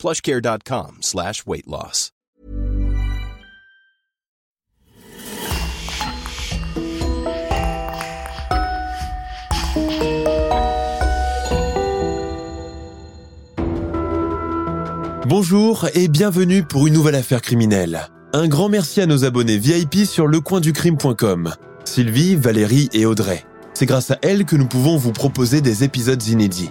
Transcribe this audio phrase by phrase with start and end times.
[0.00, 2.10] plushcare.com slash weight loss.
[15.30, 18.08] Bonjour et bienvenue pour une nouvelle affaire criminelle.
[18.32, 21.54] Un grand merci à nos abonnés VIP sur lecoinducrime.com.
[21.84, 23.44] Sylvie, Valérie et Audrey.
[23.72, 26.70] C'est grâce à elles que nous pouvons vous proposer des épisodes inédits.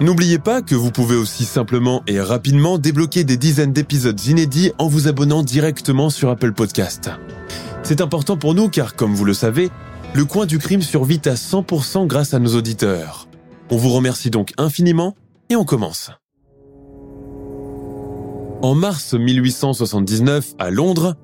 [0.00, 4.86] N'oubliez pas que vous pouvez aussi simplement et rapidement débloquer des dizaines d'épisodes inédits en
[4.86, 7.10] vous abonnant directement sur Apple Podcast.
[7.82, 9.70] C'est important pour nous car, comme vous le savez,
[10.14, 13.26] le coin du crime survit à 100% grâce à nos auditeurs.
[13.70, 15.16] On vous remercie donc infiniment
[15.50, 16.12] et on commence.
[18.62, 21.16] En mars 1879, à Londres,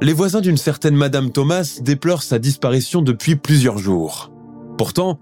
[0.00, 4.32] les voisins d'une certaine Madame Thomas déplorent sa disparition depuis plusieurs jours.
[4.78, 5.18] Pourtant,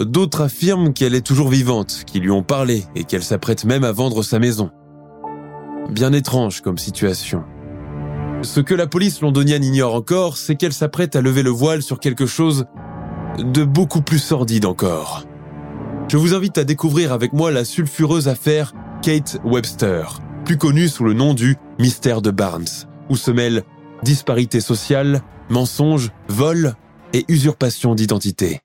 [0.00, 3.92] D'autres affirment qu'elle est toujours vivante, qu'ils lui ont parlé et qu'elle s'apprête même à
[3.92, 4.70] vendre sa maison.
[5.90, 7.44] Bien étrange comme situation.
[8.42, 11.98] Ce que la police londonienne ignore encore, c'est qu'elle s'apprête à lever le voile sur
[11.98, 12.66] quelque chose
[13.38, 15.24] de beaucoup plus sordide encore.
[16.08, 21.04] Je vous invite à découvrir avec moi la sulfureuse affaire Kate Webster, plus connue sous
[21.04, 22.64] le nom du mystère de Barnes,
[23.08, 23.62] où se mêlent
[24.02, 26.74] disparité sociale, mensonges, vol
[27.14, 28.60] et usurpation d'identité.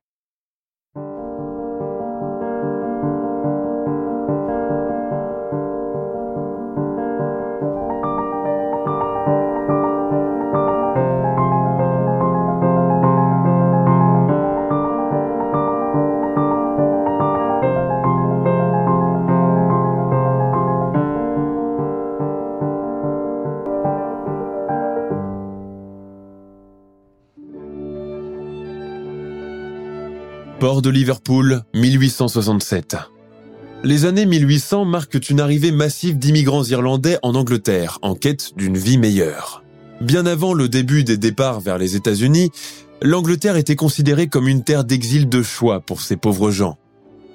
[30.81, 32.97] De Liverpool, 1867.
[33.83, 38.97] Les années 1800 marquent une arrivée massive d'immigrants irlandais en Angleterre, en quête d'une vie
[38.97, 39.64] meilleure.
[40.02, 42.52] Bien avant le début des départs vers les États-Unis,
[43.02, 46.77] l'Angleterre était considérée comme une terre d'exil de choix pour ces pauvres gens.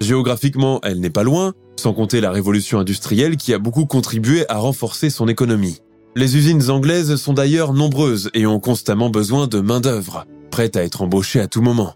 [0.01, 4.59] Géographiquement, elle n'est pas loin, sans compter la révolution industrielle qui a beaucoup contribué à
[4.59, 5.79] renforcer son économie.
[6.15, 11.03] Les usines anglaises sont d'ailleurs nombreuses et ont constamment besoin de main-d'œuvre, prête à être
[11.03, 11.95] embauchée à tout moment.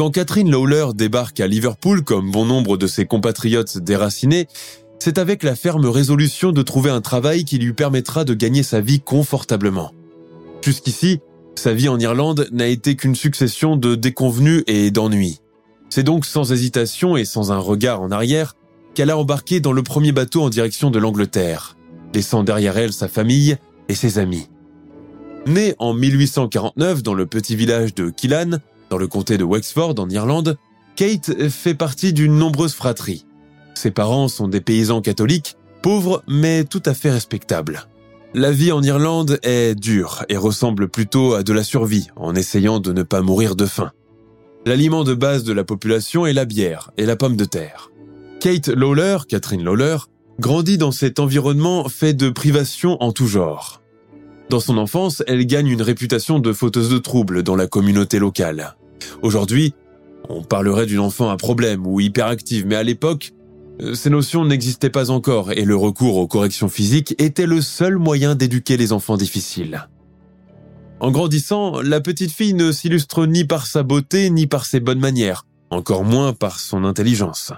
[0.00, 4.46] Quand Catherine Lawler débarque à Liverpool comme bon nombre de ses compatriotes déracinés,
[4.98, 8.80] c'est avec la ferme résolution de trouver un travail qui lui permettra de gagner sa
[8.80, 9.92] vie confortablement.
[10.62, 11.20] Jusqu'ici,
[11.54, 15.42] sa vie en Irlande n'a été qu'une succession de déconvenues et d'ennuis.
[15.90, 18.56] C'est donc sans hésitation et sans un regard en arrière
[18.94, 21.76] qu'elle a embarqué dans le premier bateau en direction de l'Angleterre,
[22.14, 23.58] laissant derrière elle sa famille
[23.90, 24.48] et ses amis.
[25.46, 28.60] Née en 1849 dans le petit village de Killan,
[28.90, 30.58] dans le comté de Wexford, en Irlande,
[30.96, 33.24] Kate fait partie d'une nombreuse fratrie.
[33.74, 37.86] Ses parents sont des paysans catholiques, pauvres mais tout à fait respectables.
[38.34, 42.78] La vie en Irlande est dure et ressemble plutôt à de la survie, en essayant
[42.78, 43.92] de ne pas mourir de faim.
[44.66, 47.90] L'aliment de base de la population est la bière et la pomme de terre.
[48.40, 49.96] Kate Lawler, Catherine Lawler,
[50.38, 53.80] grandit dans cet environnement fait de privations en tout genre.
[54.50, 58.76] Dans son enfance, elle gagne une réputation de fauteuse de troubles dans la communauté locale.
[59.22, 59.74] Aujourd'hui,
[60.28, 63.32] on parlerait d'une enfant à problème ou hyperactive, mais à l'époque,
[63.80, 67.96] euh, ces notions n'existaient pas encore et le recours aux corrections physiques était le seul
[67.96, 69.88] moyen d'éduquer les enfants difficiles.
[71.00, 75.00] En grandissant, la petite fille ne s'illustre ni par sa beauté ni par ses bonnes
[75.00, 77.52] manières, encore moins par son intelligence.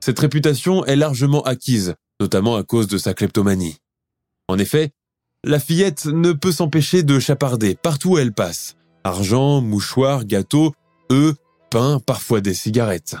[0.00, 3.78] Cette réputation est largement acquise, notamment à cause de sa kleptomanie.
[4.48, 4.90] En effet,
[5.42, 10.74] la fillette ne peut s'empêcher de chaparder partout où elle passe, Argent, mouchoirs, gâteaux,
[11.12, 11.36] œufs,
[11.70, 13.14] pain, parfois des cigarettes.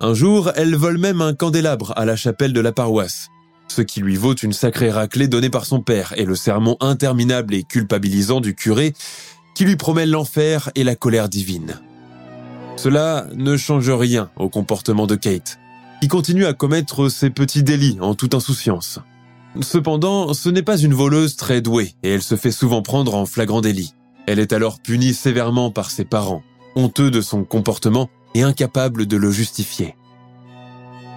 [0.00, 3.30] Un jour, elle vole même un candélabre à la chapelle de la paroisse,
[3.66, 7.54] ce qui lui vaut une sacrée raclée donnée par son père et le sermon interminable
[7.54, 8.94] et culpabilisant du curé
[9.56, 11.80] qui lui promet l'enfer et la colère divine.
[12.76, 15.58] Cela ne change rien au comportement de Kate,
[16.00, 19.00] qui continue à commettre ses petits délits en toute insouciance.
[19.62, 23.26] Cependant, ce n'est pas une voleuse très douée et elle se fait souvent prendre en
[23.26, 23.94] flagrant délit.
[24.26, 26.42] Elle est alors punie sévèrement par ses parents,
[26.76, 29.96] honteux de son comportement et incapable de le justifier.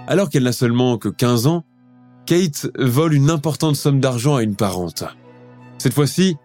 [0.08, 1.64] Alors qu'elle n'a seulement que 15 ans,
[2.26, 5.04] Kate vole une importante somme d'argent à une parente.
[5.78, 6.36] Cette fois-ci,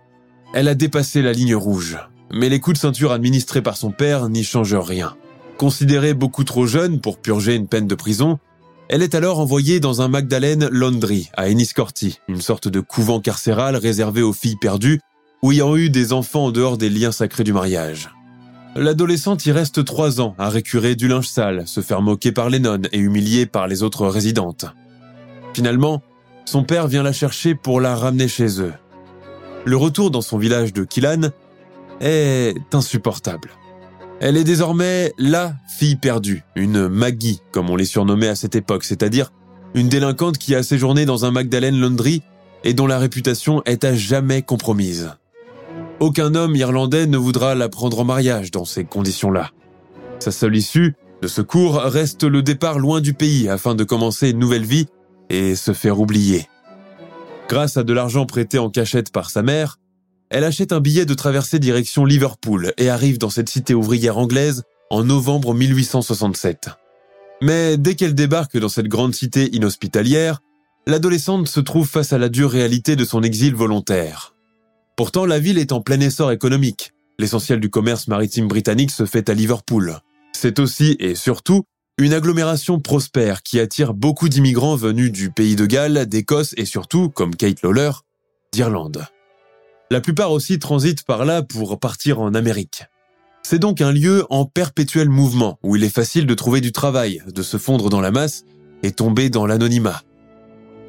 [0.54, 1.98] elle a dépassé la ligne rouge.
[2.32, 5.16] Mais les coups de ceinture administrés par son père n'y changent rien.
[5.58, 8.38] Considérée beaucoup trop jeune pour purger une peine de prison,
[8.88, 13.76] elle est alors envoyée dans un Magdalene Laundry à Enniscorthy, une sorte de couvent carcéral
[13.76, 15.00] réservé aux filles perdues
[15.42, 18.10] ou ayant eu des enfants en dehors des liens sacrés du mariage.
[18.74, 22.58] L'adolescente y reste trois ans à récurer du linge sale, se faire moquer par les
[22.58, 24.64] nonnes et humilier par les autres résidentes.
[25.52, 26.00] Finalement,
[26.46, 28.72] son père vient la chercher pour la ramener chez eux.
[29.64, 31.30] Le retour dans son village de Killan
[32.00, 33.50] est insupportable.
[34.20, 38.84] Elle est désormais la fille perdue, une Maggie, comme on les surnommait à cette époque,
[38.84, 39.32] c'est-à-dire
[39.74, 42.22] une délinquante qui a séjourné dans un Magdalene Laundry
[42.64, 45.10] et dont la réputation est à jamais compromise.
[46.00, 49.50] Aucun homme irlandais ne voudra la prendre en mariage dans ces conditions-là.
[50.18, 54.38] Sa seule issue de secours reste le départ loin du pays afin de commencer une
[54.38, 54.86] nouvelle vie
[55.30, 56.48] et se faire oublier.
[57.48, 59.78] Grâce à de l'argent prêté en cachette par sa mère,
[60.30, 64.62] elle achète un billet de traversée direction Liverpool et arrive dans cette cité ouvrière anglaise
[64.90, 66.70] en novembre 1867.
[67.42, 70.40] Mais dès qu'elle débarque dans cette grande cité inhospitalière,
[70.86, 74.31] l'adolescente se trouve face à la dure réalité de son exil volontaire.
[74.96, 76.92] Pourtant, la ville est en plein essor économique.
[77.18, 79.98] L'essentiel du commerce maritime britannique se fait à Liverpool.
[80.32, 81.64] C'est aussi et surtout
[81.98, 87.10] une agglomération prospère qui attire beaucoup d'immigrants venus du pays de Galles, d'Écosse et surtout,
[87.10, 87.90] comme Kate Lawler,
[88.52, 89.06] d'Irlande.
[89.90, 92.84] La plupart aussi transitent par là pour partir en Amérique.
[93.42, 97.22] C'est donc un lieu en perpétuel mouvement où il est facile de trouver du travail,
[97.26, 98.44] de se fondre dans la masse
[98.82, 100.02] et tomber dans l'anonymat.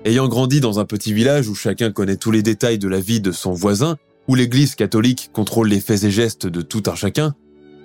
[0.05, 3.21] Ayant grandi dans un petit village où chacun connaît tous les détails de la vie
[3.21, 3.97] de son voisin,
[4.27, 7.35] où l'église catholique contrôle les faits et gestes de tout un chacun,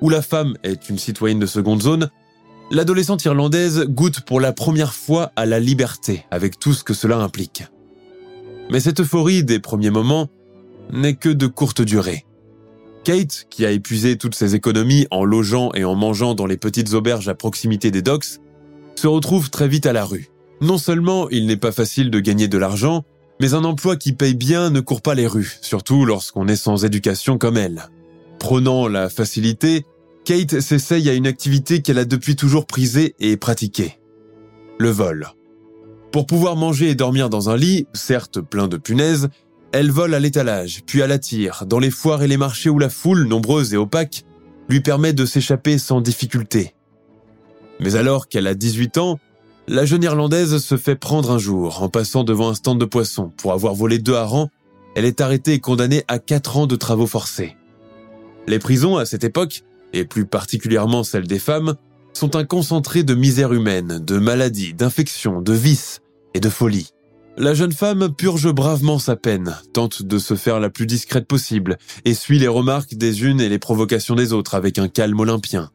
[0.00, 2.10] où la femme est une citoyenne de seconde zone,
[2.72, 7.18] l'adolescente irlandaise goûte pour la première fois à la liberté, avec tout ce que cela
[7.18, 7.62] implique.
[8.72, 10.28] Mais cette euphorie des premiers moments
[10.92, 12.26] n'est que de courte durée.
[13.04, 16.94] Kate, qui a épuisé toutes ses économies en logeant et en mangeant dans les petites
[16.94, 18.40] auberges à proximité des docks,
[18.96, 20.30] se retrouve très vite à la rue.
[20.60, 23.04] Non seulement il n'est pas facile de gagner de l'argent,
[23.40, 26.84] mais un emploi qui paye bien ne court pas les rues, surtout lorsqu'on est sans
[26.84, 27.88] éducation comme elle.
[28.38, 29.84] Prenant la facilité,
[30.24, 33.98] Kate s'essaye à une activité qu'elle a depuis toujours prisée et pratiquée.
[34.78, 35.28] Le vol.
[36.12, 39.28] Pour pouvoir manger et dormir dans un lit, certes plein de punaises,
[39.72, 42.78] elle vole à l'étalage, puis à la tire, dans les foires et les marchés où
[42.78, 44.24] la foule, nombreuse et opaque,
[44.68, 46.74] lui permet de s'échapper sans difficulté.
[47.80, 49.18] Mais alors qu'elle a 18 ans,
[49.68, 53.30] la jeune Irlandaise se fait prendre un jour en passant devant un stand de poissons.
[53.36, 54.48] Pour avoir volé deux harengs,
[54.94, 57.54] elle est arrêtée et condamnée à 4 ans de travaux forcés.
[58.46, 59.62] Les prisons, à cette époque,
[59.92, 61.74] et plus particulièrement celles des femmes,
[62.14, 66.00] sont un concentré de misère humaine, de maladies, d'infections, de vices
[66.32, 66.90] et de folie.
[67.36, 71.76] La jeune femme purge bravement sa peine, tente de se faire la plus discrète possible
[72.06, 75.70] et suit les remarques des unes et les provocations des autres avec un calme olympien.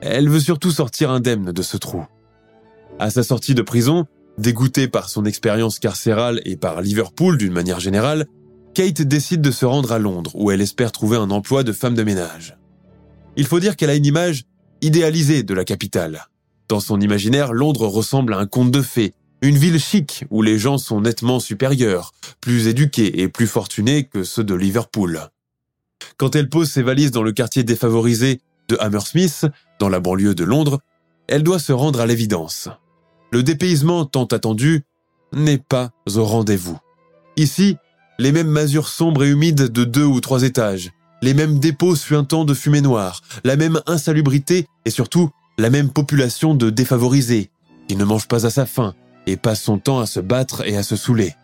[0.00, 2.06] Elle veut surtout sortir indemne de ce trou.
[2.98, 4.06] À sa sortie de prison,
[4.38, 8.26] dégoûtée par son expérience carcérale et par Liverpool d'une manière générale,
[8.74, 11.94] Kate décide de se rendre à Londres où elle espère trouver un emploi de femme
[11.94, 12.56] de ménage.
[13.36, 14.44] Il faut dire qu'elle a une image
[14.80, 16.26] idéalisée de la capitale.
[16.68, 20.58] Dans son imaginaire, Londres ressemble à un conte de fées une ville chic où les
[20.58, 25.18] gens sont nettement supérieurs, plus éduqués et plus fortunés que ceux de Liverpool.
[26.18, 29.46] Quand elle pose ses valises dans le quartier défavorisé de Hammersmith,
[29.78, 30.80] dans la banlieue de Londres,
[31.30, 32.68] elle doit se rendre à l'évidence.
[33.30, 34.82] Le dépaysement tant attendu
[35.32, 36.78] n'est pas au rendez-vous.
[37.36, 37.76] Ici,
[38.18, 40.90] les mêmes masures sombres et humides de deux ou trois étages,
[41.22, 46.54] les mêmes dépôts suintants de fumée noire, la même insalubrité et surtout la même population
[46.54, 47.50] de défavorisés,
[47.86, 48.94] qui ne mangent pas à sa faim,
[49.26, 51.34] et passe son temps à se battre et à se saouler.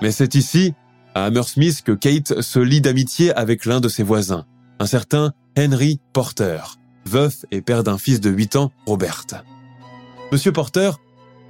[0.00, 0.74] Mais c'est ici,
[1.14, 4.46] à Hammersmith, que Kate se lie d'amitié avec l'un de ses voisins,
[4.80, 6.58] un certain Henry Porter,
[7.06, 9.26] veuf et père d'un fils de 8 ans, Robert.
[10.30, 10.92] Monsieur Porter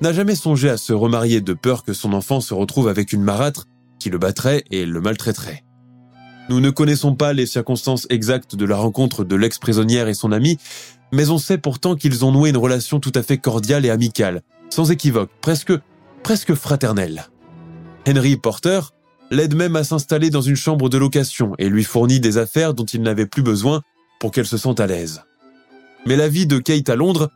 [0.00, 3.22] n'a jamais songé à se remarier de peur que son enfant se retrouve avec une
[3.22, 3.66] marâtre
[3.98, 5.64] qui le battrait et le maltraiterait.
[6.48, 10.58] Nous ne connaissons pas les circonstances exactes de la rencontre de l'ex-prisonnière et son ami,
[11.12, 14.42] mais on sait pourtant qu'ils ont noué une relation tout à fait cordiale et amicale,
[14.70, 15.72] sans équivoque, presque,
[16.24, 17.26] presque fraternel.
[18.08, 18.80] Henry Porter
[19.30, 22.84] l'aide même à s'installer dans une chambre de location et lui fournit des affaires dont
[22.84, 23.82] il n'avait plus besoin
[24.18, 25.22] pour qu'elle se sente à l'aise.
[26.06, 27.30] Mais la vie de Kate à Londres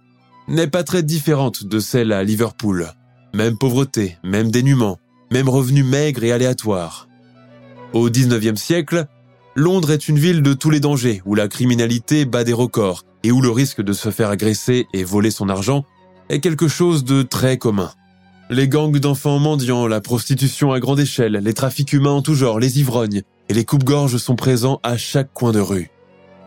[0.49, 2.88] n'est pas très différente de celle à Liverpool.
[3.35, 4.99] Même pauvreté, même dénuement,
[5.30, 7.08] même revenus maigres et aléatoires.
[7.92, 9.06] Au XIXe siècle,
[9.54, 13.32] Londres est une ville de tous les dangers, où la criminalité bat des records et
[13.32, 15.85] où le risque de se faire agresser et voler son argent
[16.28, 17.90] est quelque chose de très commun.
[18.50, 22.61] Les gangs d'enfants mendiants, la prostitution à grande échelle, les trafics humains en tout genre,
[22.61, 25.90] les ivrognes et les coupes-gorges sont présents à chaque coin de rue.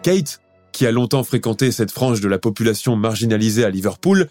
[0.04, 0.40] Kate,
[0.72, 4.28] qui a longtemps fréquenté cette frange de la population marginalisée à Liverpool,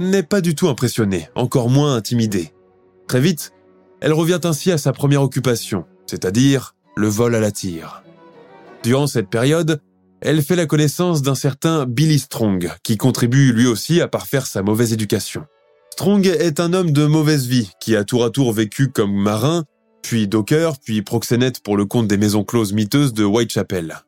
[0.00, 2.52] n'est pas du tout impressionnée, encore moins intimidée.
[3.08, 3.52] Très vite,
[4.00, 8.02] elle revient ainsi à sa première occupation, c'est-à-dire le vol à la tire.
[8.84, 9.80] Durant cette période,
[10.20, 14.62] elle fait la connaissance d'un certain Billy Strong, qui contribue lui aussi à parfaire sa
[14.62, 15.44] mauvaise éducation.
[15.92, 19.64] Strong est un homme de mauvaise vie, qui a tour à tour vécu comme marin,
[20.02, 24.02] puis docker, puis proxénète pour le compte des maisons closes miteuses de Whitechapel.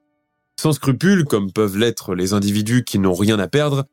[0.61, 3.87] Sans scrupules, comme peuvent l'être les individus qui n'ont rien à perdre,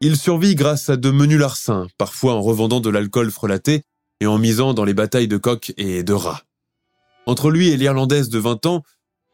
[0.00, 3.82] il survit grâce à de menus larcins, parfois en revendant de l'alcool frelaté
[4.20, 6.42] et en misant dans les batailles de coqs et de rats.
[7.26, 8.84] Entre lui et l'Irlandaise de 20 ans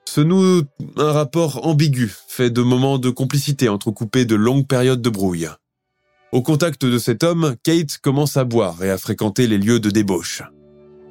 [0.09, 0.62] se noue
[0.97, 5.50] un rapport ambigu, fait de moments de complicité entrecoupés de longues périodes de brouille.
[6.33, 9.90] Au contact de cet homme, Kate commence à boire et à fréquenter les lieux de
[9.90, 10.42] débauche.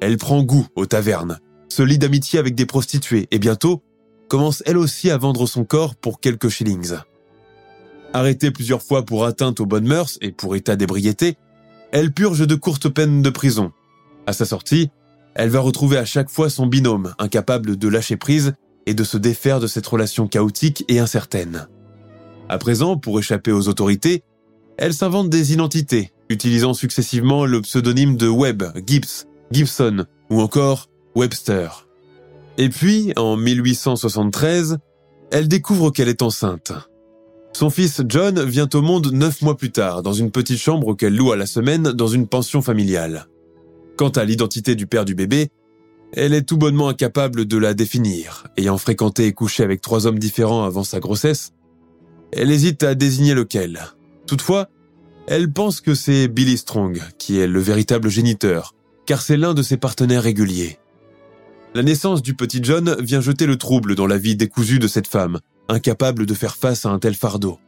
[0.00, 3.84] Elle prend goût aux tavernes, se lie d'amitié avec des prostituées et bientôt
[4.28, 6.94] commence elle aussi à vendre son corps pour quelques shillings.
[8.12, 11.36] Arrêtée plusieurs fois pour atteinte aux bonnes mœurs et pour état d'ébriété,
[11.92, 13.72] elle purge de courtes peines de prison.
[14.26, 14.90] À sa sortie,
[15.34, 18.54] elle va retrouver à chaque fois son binôme, incapable de lâcher prise
[18.86, 21.68] et de se défaire de cette relation chaotique et incertaine.
[22.48, 24.22] À présent, pour échapper aux autorités,
[24.78, 31.87] elle s'invente des identités, utilisant successivement le pseudonyme de Webb, Gibbs, Gibson ou encore Webster.
[32.58, 34.78] Et puis, en 1873,
[35.30, 36.72] elle découvre qu'elle est enceinte.
[37.52, 41.16] Son fils John vient au monde neuf mois plus tard, dans une petite chambre qu'elle
[41.16, 43.28] loue à la semaine dans une pension familiale.
[43.96, 45.50] Quant à l'identité du père du bébé,
[46.12, 48.44] elle est tout bonnement incapable de la définir.
[48.56, 51.52] Ayant fréquenté et couché avec trois hommes différents avant sa grossesse,
[52.32, 53.80] elle hésite à désigner lequel.
[54.26, 54.68] Toutefois,
[55.26, 58.74] elle pense que c'est Billy Strong qui est le véritable géniteur,
[59.06, 60.78] car c'est l'un de ses partenaires réguliers.
[61.78, 65.06] La naissance du petit John vient jeter le trouble dans la vie décousue de cette
[65.06, 67.60] femme, incapable de faire face à un tel fardeau.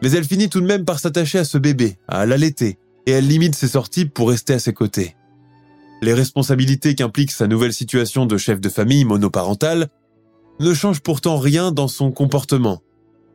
[0.00, 3.26] Mais elle finit tout de même par s'attacher à ce bébé, à l'allaiter, et elle
[3.26, 5.16] limite ses sorties pour rester à ses côtés.
[6.02, 9.88] Les responsabilités qu'implique sa nouvelle situation de chef de famille monoparentale
[10.60, 12.80] ne changent pourtant rien dans son comportement.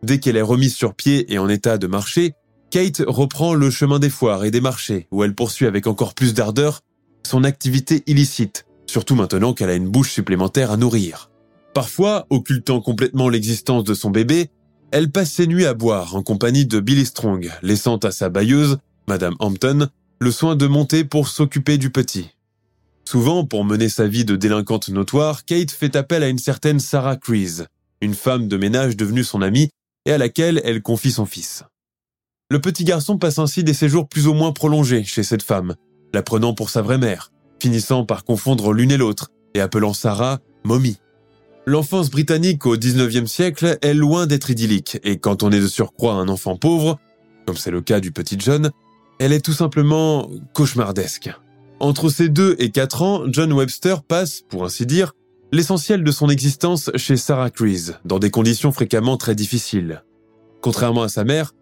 [0.04, 2.32] Dès qu'elle est remise sur pied et en état de marcher,
[2.72, 6.34] Kate reprend le chemin des foires et des marchés, où elle poursuit avec encore plus
[6.34, 6.80] d'ardeur
[7.26, 11.30] son activité illicite, surtout maintenant qu'elle a une bouche supplémentaire à nourrir.
[11.74, 14.50] Parfois, occultant complètement l'existence de son bébé,
[14.92, 18.78] elle passe ses nuits à boire en compagnie de Billy Strong, laissant à sa bailleuse,
[19.08, 19.90] Madame Hampton,
[20.20, 22.30] le soin de monter pour s'occuper du petit.
[23.06, 27.16] Souvent, pour mener sa vie de délinquante notoire, Kate fait appel à une certaine Sarah
[27.16, 27.68] Crease,
[28.02, 29.70] une femme de ménage devenue son amie
[30.06, 31.64] et à laquelle elle confie son fils.
[32.50, 35.76] Le petit garçon passe ainsi des séjours plus ou moins prolongés chez cette femme,
[36.14, 40.40] la prenant pour sa vraie mère, finissant par confondre l'une et l'autre et appelant Sarah
[40.64, 40.98] Mommy.
[41.66, 46.14] L'enfance britannique au 19e siècle est loin d'être idyllique, et quand on est de surcroît
[46.14, 46.98] un enfant pauvre,
[47.46, 48.72] comme c'est le cas du petit John,
[49.20, 51.30] elle est tout simplement cauchemardesque.
[51.80, 55.14] Entre ses deux et quatre ans, John Webster passe, pour ainsi dire,
[55.52, 60.04] l'essentiel de son existence chez Sarah Crease, dans des conditions fréquemment très difficiles.
[60.62, 61.54] Contrairement à sa mère,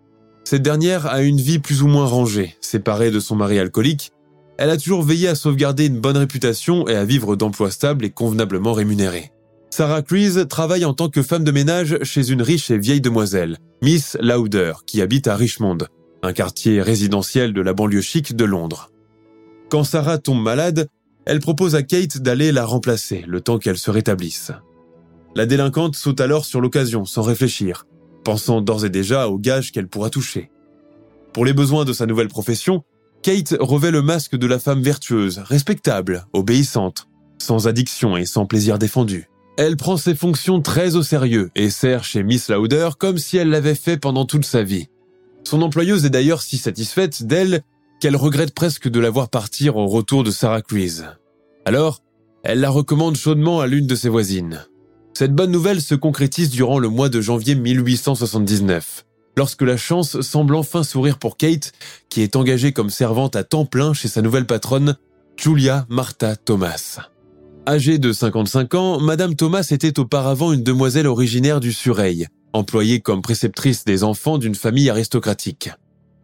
[0.43, 4.11] cette dernière a une vie plus ou moins rangée, séparée de son mari alcoolique.
[4.57, 8.09] Elle a toujours veillé à sauvegarder une bonne réputation et à vivre d'emplois stables et
[8.09, 9.31] convenablement rémunérés.
[9.69, 13.57] Sarah Crease travaille en tant que femme de ménage chez une riche et vieille demoiselle,
[13.81, 15.79] Miss Lauder, qui habite à Richmond,
[16.23, 18.89] un quartier résidentiel de la banlieue chic de Londres.
[19.69, 20.87] Quand Sarah tombe malade,
[21.25, 24.51] elle propose à Kate d'aller la remplacer le temps qu'elle se rétablisse.
[25.35, 27.85] La délinquante saute alors sur l'occasion sans réfléchir,
[28.23, 30.49] pensant d'ores et déjà au gage qu'elle pourra toucher.
[31.33, 32.83] Pour les besoins de sa nouvelle profession,
[33.25, 37.07] Kate revêt le masque de la femme vertueuse, respectable, obéissante,
[37.39, 39.29] sans addiction et sans plaisir défendu.
[39.57, 43.49] Elle prend ses fonctions très au sérieux et sert chez Miss Lauder comme si elle
[43.49, 44.89] l'avait fait pendant toute sa vie.
[45.43, 47.63] Son employeuse est d'ailleurs si satisfaite d'elle
[47.99, 51.07] qu'elle regrette presque de la voir partir au retour de Sarah Crease.
[51.65, 52.03] Alors,
[52.43, 54.67] elle la recommande chaudement à l'une de ses voisines.
[55.15, 59.03] Cette bonne nouvelle se concrétise durant le mois de janvier 1879,
[59.37, 61.71] lorsque la chance semble enfin sourire pour Kate,
[62.09, 64.95] qui est engagée comme servante à temps plein chez sa nouvelle patronne,
[65.37, 66.99] Julia Martha Thomas.
[67.67, 73.21] Âgée de 55 ans, Madame Thomas était auparavant une demoiselle originaire du Sureil, employée comme
[73.21, 75.71] préceptrice des enfants d'une famille aristocratique.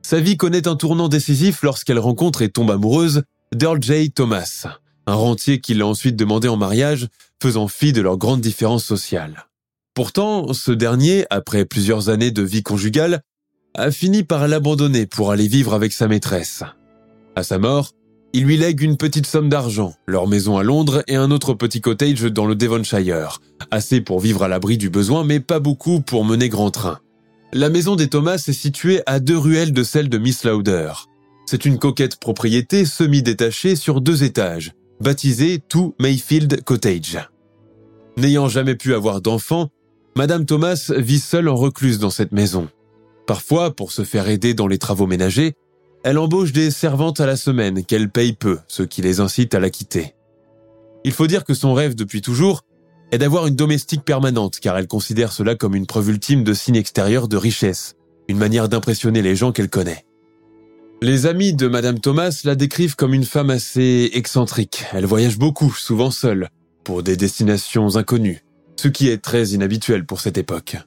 [0.04, 4.12] Sa vie connaît un tournant décisif lorsqu'elle rencontre et tombe amoureuse d'Earl J.
[4.12, 4.68] Thomas,
[5.08, 7.08] un rentier qui l'a ensuite demandé en mariage,
[7.42, 9.48] faisant fi de leur grande différence sociale.
[9.94, 13.22] Pourtant, ce dernier, après plusieurs années de vie conjugale,
[13.76, 16.64] a fini par l'abandonner pour aller vivre avec sa maîtresse.
[17.36, 17.92] À sa mort,
[18.34, 21.82] il lui lègue une petite somme d'argent, leur maison à Londres et un autre petit
[21.82, 23.42] cottage dans le Devonshire.
[23.70, 27.00] Assez pour vivre à l'abri du besoin, mais pas beaucoup pour mener grand train.
[27.52, 30.94] La maison des Thomas est située à deux ruelles de celle de Miss Lauder.
[31.46, 34.72] C'est une coquette propriété semi-détachée sur deux étages,
[35.02, 37.20] baptisée Two Mayfield Cottage.
[38.16, 39.70] N'ayant jamais pu avoir d'enfants,
[40.18, 42.68] Madame Thomas vit seule en recluse dans cette maison.
[43.28, 45.54] Parfois, pour se faire aider dans les travaux ménagers,
[46.04, 49.62] elle embauche des servantes à la semaine qu'elle paye peu, ce qui les incite à
[49.62, 50.14] la quitter.
[51.06, 52.62] Il faut dire que son rêve depuis toujours
[53.12, 56.76] est d'avoir une domestique permanente, car elle considère cela comme une preuve ultime de signe
[56.76, 57.96] extérieur de richesse,
[58.28, 60.06] une manière d'impressionner les gens qu'elle connaît.
[61.02, 64.86] Les amis de Madame Thomas la décrivent comme une femme assez excentrique.
[64.94, 66.50] Elle voyage beaucoup, souvent seule,
[66.84, 68.44] pour des destinations inconnues,
[68.76, 70.78] ce qui est très inhabituel pour cette époque.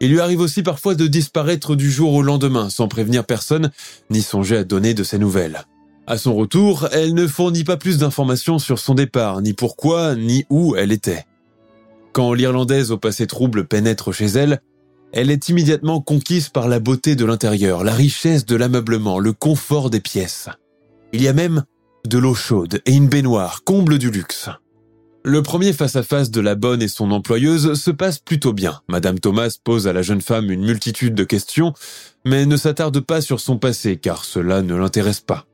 [0.00, 3.70] Il lui arrive aussi parfois de disparaître du jour au lendemain sans prévenir personne
[4.10, 5.64] ni songer à donner de ses nouvelles.
[6.06, 10.44] À son retour, elle ne fournit pas plus d'informations sur son départ, ni pourquoi, ni
[10.50, 11.24] où elle était.
[12.12, 14.60] Quand l'Irlandaise au passé trouble pénètre chez elle,
[15.12, 19.90] elle est immédiatement conquise par la beauté de l'intérieur, la richesse de l'ameublement, le confort
[19.90, 20.48] des pièces.
[21.12, 21.64] Il y a même
[22.06, 24.48] de l'eau chaude et une baignoire, comble du luxe.
[25.28, 28.82] Le premier face-à-face de la bonne et son employeuse se passe plutôt bien.
[28.88, 31.72] Madame Thomas pose à la jeune femme une multitude de questions,
[32.24, 35.48] mais ne s'attarde pas sur son passé car cela ne l'intéresse pas.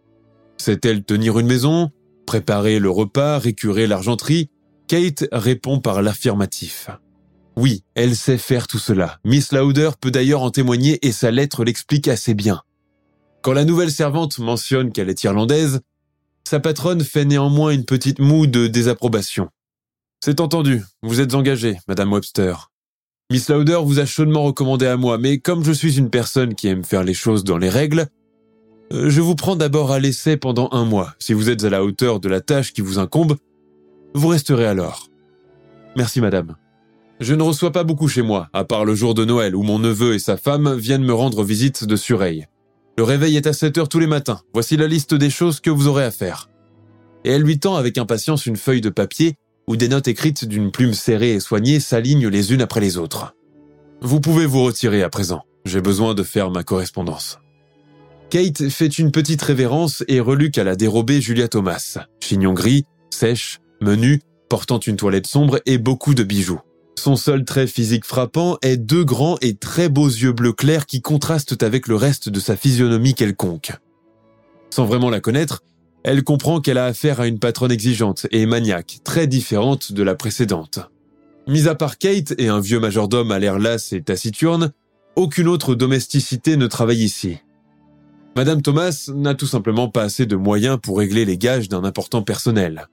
[0.58, 1.90] Sait-elle tenir une maison
[2.26, 4.50] Préparer le repas Récurer l'argenterie?
[4.88, 6.90] Kate répond par l'affirmatif.
[7.56, 9.20] Oui, elle sait faire tout cela.
[9.24, 12.60] Miss Lauder peut d'ailleurs en témoigner et sa lettre l'explique assez bien.
[13.40, 15.80] Quand la nouvelle servante mentionne qu'elle est irlandaise,
[16.46, 19.48] sa patronne fait néanmoins une petite moue de désapprobation.
[20.24, 22.70] C'est entendu, vous êtes engagée, Madame Webster.
[23.32, 26.68] Miss Lauder vous a chaudement recommandé à moi, mais comme je suis une personne qui
[26.68, 28.06] aime faire les choses dans les règles,
[28.92, 31.12] euh, je vous prends d'abord à l'essai pendant un mois.
[31.18, 33.36] Si vous êtes à la hauteur de la tâche qui vous incombe,
[34.14, 35.08] vous resterez alors.
[35.96, 36.54] Merci, madame.
[37.18, 39.80] Je ne reçois pas beaucoup chez moi, à part le jour de Noël où mon
[39.80, 42.46] neveu et sa femme viennent me rendre visite de Sureille.
[42.96, 44.40] Le réveil est à 7 heures tous les matins.
[44.54, 46.48] Voici la liste des choses que vous aurez à faire.
[47.24, 49.36] Et elle lui tend avec impatience une feuille de papier
[49.68, 53.34] où des notes écrites d'une plume serrée et soignée s'alignent les unes après les autres.
[54.00, 55.42] Vous pouvez vous retirer à présent.
[55.64, 57.38] J'ai besoin de faire ma correspondance.
[58.30, 61.98] Kate fait une petite révérence et reluque à la dérobée Julia Thomas.
[62.20, 66.60] Chignon gris, sèche, menu, portant une toilette sombre et beaucoup de bijoux.
[66.98, 71.00] Son seul trait physique frappant est deux grands et très beaux yeux bleu clair qui
[71.00, 73.72] contrastent avec le reste de sa physionomie quelconque.
[74.70, 75.62] Sans vraiment la connaître,
[76.04, 80.14] elle comprend qu'elle a affaire à une patronne exigeante et maniaque, très différente de la
[80.14, 80.80] précédente.
[81.46, 84.72] Mis à part Kate et un vieux majordome à l'air las et taciturne,
[85.16, 87.38] aucune autre domesticité ne travaille ici.
[88.34, 92.22] Madame Thomas n'a tout simplement pas assez de moyens pour régler les gages d'un important
[92.22, 92.86] personnel.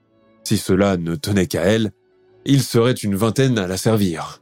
[0.43, 1.91] Si cela ne tenait qu'à elle,
[2.45, 4.41] il serait une vingtaine à la servir.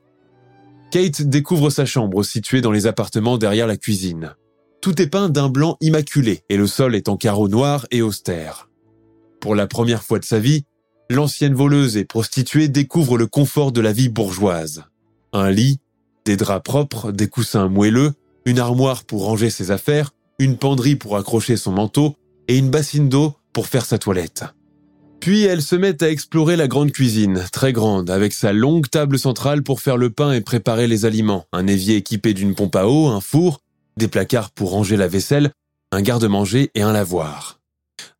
[0.92, 4.36] Kate découvre sa chambre située dans les appartements derrière la cuisine.
[4.88, 8.70] Tout est peint d'un blanc immaculé et le sol est en carreaux noirs et austère.
[9.42, 10.64] Pour la première fois de sa vie,
[11.10, 14.86] l'ancienne voleuse et prostituée découvre le confort de la vie bourgeoise.
[15.34, 15.82] Un lit,
[16.24, 18.14] des draps propres, des coussins moelleux,
[18.46, 22.16] une armoire pour ranger ses affaires, une penderie pour accrocher son manteau
[22.48, 24.46] et une bassine d'eau pour faire sa toilette.
[25.20, 29.20] Puis elle se met à explorer la grande cuisine, très grande, avec sa longue table
[29.20, 32.88] centrale pour faire le pain et préparer les aliments, un évier équipé d'une pompe à
[32.88, 33.60] eau, un four,
[33.98, 35.52] des placards pour ranger la vaisselle,
[35.92, 37.60] un garde-manger et un lavoir.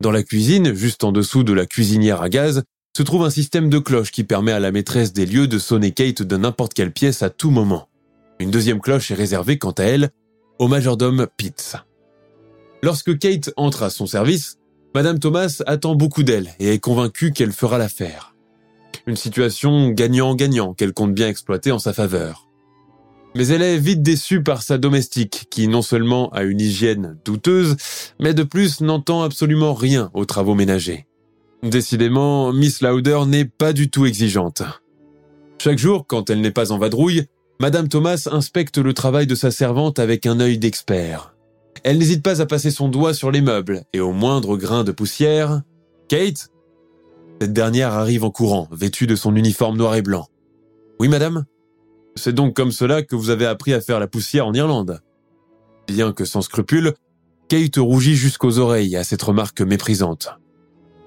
[0.02, 2.64] Dans la cuisine, juste en dessous de la cuisinière à gaz,
[2.96, 5.92] se trouve un système de cloche qui permet à la maîtresse des lieux de sonner
[5.92, 7.90] Kate de n'importe quelle pièce à tout moment.
[8.40, 10.10] Une deuxième cloche est réservée, quant à elle,
[10.60, 11.76] au majordome Pitts.
[12.82, 14.58] Lorsque Kate entre à son service,
[14.96, 18.34] Madame Thomas attend beaucoup d'elle et est convaincue qu'elle fera l'affaire.
[19.06, 22.47] Une situation gagnant-gagnant qu'elle compte bien exploiter en sa faveur.
[23.38, 27.76] Mais elle est vite déçue par sa domestique, qui non seulement a une hygiène douteuse,
[28.20, 31.06] mais de plus n'entend absolument rien aux travaux ménagers.
[31.62, 34.64] Décidément, Miss Lauder n'est pas du tout exigeante.
[35.60, 37.26] Chaque jour, quand elle n'est pas en vadrouille,
[37.60, 41.36] Madame Thomas inspecte le travail de sa servante avec un œil d'expert.
[41.84, 44.92] Elle n'hésite pas à passer son doigt sur les meubles, et au moindre grain de
[44.92, 45.62] poussière,
[46.08, 46.50] Kate?
[47.40, 50.26] Cette dernière arrive en courant, vêtue de son uniforme noir et blanc.
[51.00, 51.46] Oui, madame?
[52.18, 55.02] C'est donc comme cela que vous avez appris à faire la poussière en Irlande.
[55.88, 56.94] Bien que sans scrupule,
[57.48, 60.30] Kate rougit jusqu'aux oreilles à cette remarque méprisante.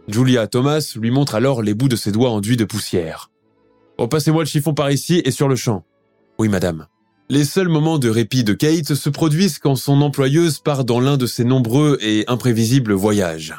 [0.09, 3.31] Julia Thomas lui montre alors les bouts de ses doigts enduits de poussière.
[3.99, 5.85] Repassez-moi le chiffon par ici et sur le champ.
[6.39, 6.87] Oui, madame.
[7.29, 11.17] Les seuls moments de répit de Kate se produisent quand son employeuse part dans l'un
[11.17, 13.55] de ses nombreux et imprévisibles voyages.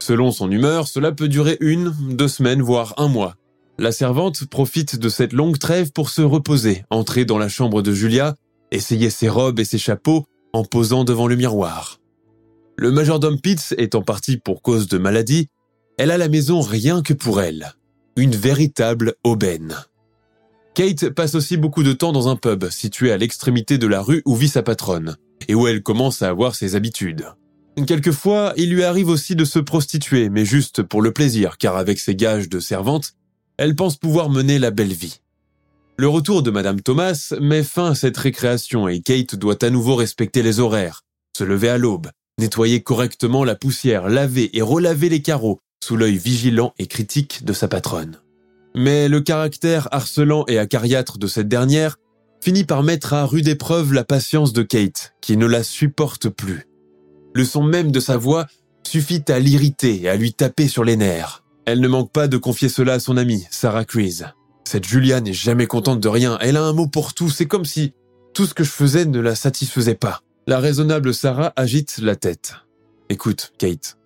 [0.00, 3.36] Selon son humeur, cela peut durer une, deux semaines, voire un mois.
[3.80, 7.92] La servante profite de cette longue trêve pour se reposer, entrer dans la chambre de
[7.92, 8.34] Julia,
[8.72, 12.00] essayer ses robes et ses chapeaux en posant devant le miroir.
[12.76, 15.48] Le majordome Pitts étant parti pour cause de maladie,
[15.96, 17.72] elle a la maison rien que pour elle.
[18.16, 19.76] Une véritable aubaine.
[20.74, 24.22] Kate passe aussi beaucoup de temps dans un pub situé à l'extrémité de la rue
[24.26, 27.26] où vit sa patronne, et où elle commence à avoir ses habitudes.
[27.86, 32.00] Quelquefois, il lui arrive aussi de se prostituer, mais juste pour le plaisir, car avec
[32.00, 33.12] ses gages de servante,
[33.58, 35.20] elle pense pouvoir mener la belle vie.
[35.98, 39.96] Le retour de Madame Thomas met fin à cette récréation et Kate doit à nouveau
[39.96, 41.02] respecter les horaires,
[41.36, 46.16] se lever à l'aube, nettoyer correctement la poussière, laver et relaver les carreaux, sous l'œil
[46.16, 48.20] vigilant et critique de sa patronne.
[48.76, 51.96] Mais le caractère harcelant et acariâtre de cette dernière
[52.40, 56.68] finit par mettre à rude épreuve la patience de Kate, qui ne la supporte plus.
[57.34, 58.46] Le son même de sa voix
[58.86, 61.42] suffit à l'irriter et à lui taper sur les nerfs.
[61.70, 64.24] Elle ne manque pas de confier cela à son amie, Sarah Crease.
[64.64, 67.66] Cette Julia n'est jamais contente de rien, elle a un mot pour tout, c'est comme
[67.66, 67.92] si
[68.32, 70.22] tout ce que je faisais ne la satisfaisait pas.
[70.46, 72.54] La raisonnable Sarah agite la tête.
[73.10, 73.98] Écoute, Kate,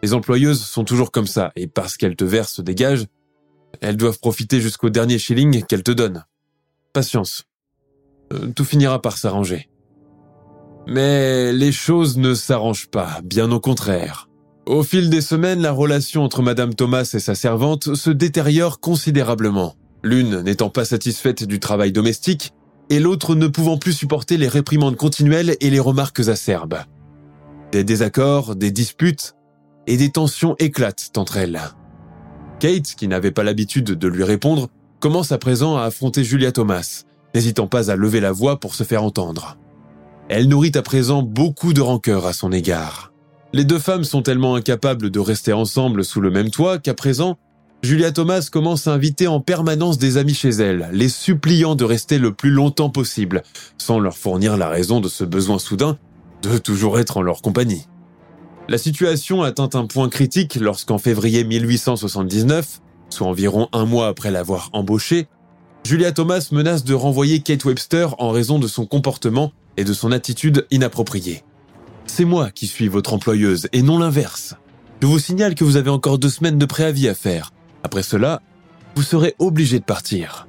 [0.00, 3.06] les employeuses sont toujours comme ça, et parce qu'elles te versent des gages,
[3.80, 6.24] elles doivent profiter jusqu'au dernier shilling qu'elles te donnent.
[6.92, 7.46] Patience.
[8.32, 9.68] Euh, tout finira par s'arranger.
[10.86, 14.27] Mais les choses ne s'arrangent pas, bien au contraire.
[14.68, 19.76] Au fil des semaines, la relation entre Madame Thomas et sa servante se détériore considérablement.
[20.02, 22.52] L'une n'étant pas satisfaite du travail domestique,
[22.90, 26.80] et l'autre ne pouvant plus supporter les réprimandes continuelles et les remarques acerbes.
[27.72, 29.36] Des désaccords, des disputes,
[29.86, 31.62] et des tensions éclatent entre elles.
[32.60, 34.68] Kate, qui n'avait pas l'habitude de lui répondre,
[35.00, 37.04] commence à présent à affronter Julia Thomas,
[37.34, 39.56] n'hésitant pas à lever la voix pour se faire entendre.
[40.28, 43.14] Elle nourrit à présent beaucoup de rancœur à son égard.
[43.54, 47.38] Les deux femmes sont tellement incapables de rester ensemble sous le même toit qu'à présent,
[47.82, 52.18] Julia Thomas commence à inviter en permanence des amis chez elle, les suppliant de rester
[52.18, 53.42] le plus longtemps possible,
[53.78, 55.96] sans leur fournir la raison de ce besoin soudain
[56.42, 57.86] de toujours être en leur compagnie.
[58.68, 64.68] La situation atteint un point critique lorsqu'en février 1879, soit environ un mois après l'avoir
[64.74, 65.26] embauchée,
[65.84, 70.12] Julia Thomas menace de renvoyer Kate Webster en raison de son comportement et de son
[70.12, 71.44] attitude inappropriée.
[72.08, 74.56] C'est moi qui suis votre employeuse et non l'inverse.
[75.00, 77.52] Je vous signale que vous avez encore deux semaines de préavis à faire.
[77.84, 78.42] Après cela,
[78.96, 80.48] vous serez obligé de partir.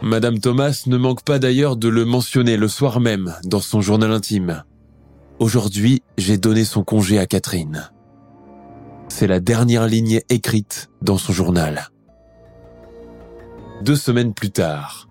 [0.00, 4.10] Madame Thomas ne manque pas d'ailleurs de le mentionner le soir même dans son journal
[4.12, 4.64] intime.
[5.38, 7.90] Aujourd'hui, j'ai donné son congé à Catherine.
[9.08, 11.90] C'est la dernière ligne écrite dans son journal.
[13.82, 15.09] Deux semaines plus tard,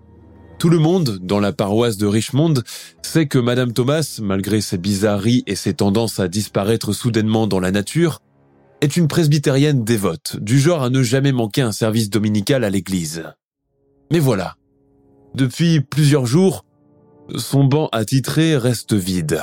[0.60, 2.54] tout le monde dans la paroisse de Richmond
[3.02, 7.72] sait que Madame Thomas, malgré ses bizarreries et ses tendances à disparaître soudainement dans la
[7.72, 8.20] nature,
[8.80, 13.24] est une presbytérienne dévote, du genre à ne jamais manquer un service dominical à l'église.
[14.12, 14.54] Mais voilà.
[15.34, 16.64] Depuis plusieurs jours,
[17.36, 19.42] son banc attitré reste vide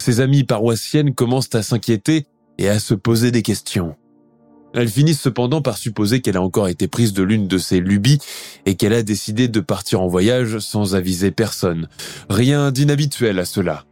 [0.00, 2.26] ses amies paroissiennes commencent à s'inquiéter
[2.58, 3.96] et à se poser des questions.
[4.74, 8.18] Elles finissent cependant par supposer qu'elle a encore été prise de l'une de ses lubies
[8.66, 11.88] et qu'elle a décidé de partir en voyage sans aviser personne.
[12.28, 13.84] Rien d'inhabituel à cela.